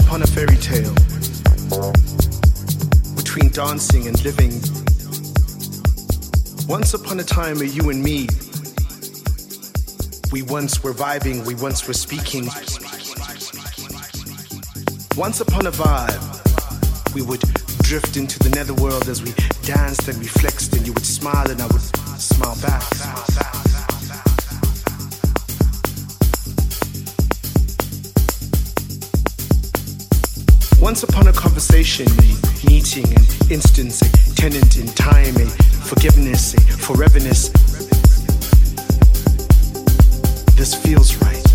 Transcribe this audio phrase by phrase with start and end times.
[0.00, 0.94] upon a fairy tale,
[3.16, 4.52] between dancing and living.
[6.68, 8.28] Once upon a time, a you and me.
[10.32, 12.46] We once were vibing, we once were speaking.
[15.16, 17.40] Once upon a vibe, we would
[17.82, 19.32] drift into the netherworld as we
[19.62, 21.82] danced and we flexed, and you would smile and I would
[22.18, 23.19] smile back.
[30.90, 35.46] Once upon a conversation, a meeting, an instance, a tenant in time, a
[35.86, 37.52] forgiveness, a foreverness.
[40.56, 41.46] This feels right.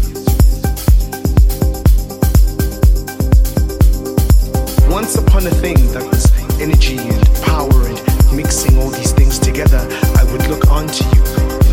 [4.89, 9.85] Once upon a thing that was energy and power and mixing all these things together,
[10.15, 11.23] I would look onto you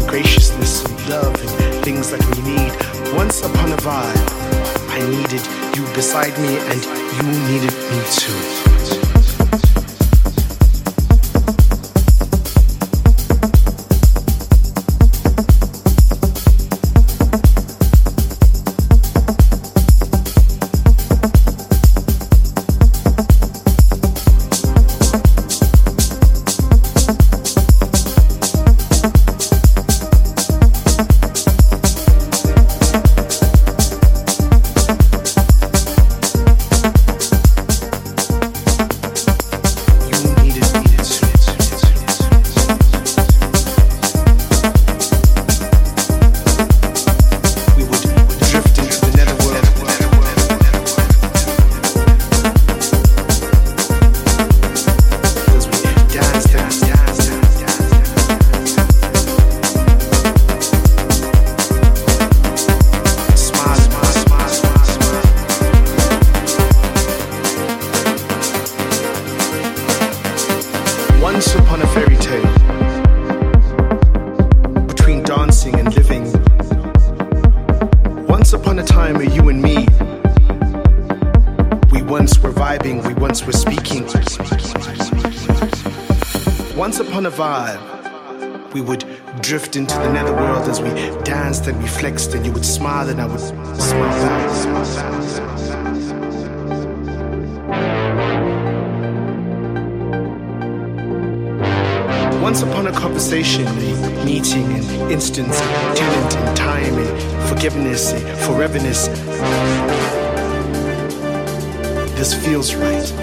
[0.01, 3.15] in graciousness and love and things that we need.
[3.15, 4.33] Once upon a vibe,
[4.91, 5.47] I needed
[5.77, 8.72] you beside me and you needed me too.
[89.53, 90.89] Drift into the netherworld as we
[91.25, 94.51] danced and we flexed, and you would smile and I would smile back.
[102.41, 108.21] Once upon a conversation, a meeting, an instance, a tenant in time, a forgiveness, a
[108.47, 109.09] foreverness.
[112.17, 113.22] This feels right.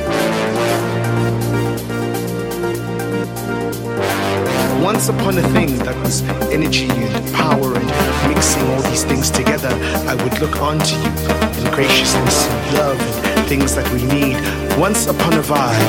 [5.00, 7.88] Once upon a thing that was energy and power and
[8.28, 9.70] mixing all these things together,
[10.12, 11.08] I would look onto you
[11.56, 14.36] in graciousness and love and things that we need.
[14.78, 15.88] Once upon a vibe,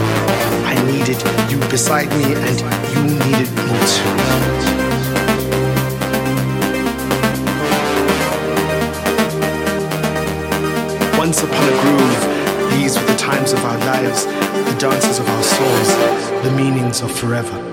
[0.64, 1.18] I needed
[1.50, 2.60] you beside me and
[2.94, 4.14] you needed me too.
[11.18, 12.22] Once upon a groove,
[12.78, 15.88] these were the times of our lives, the dances of our souls,
[16.44, 17.69] the meanings of forever.